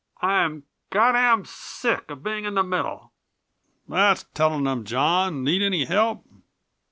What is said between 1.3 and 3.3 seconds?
sick of being in the middle."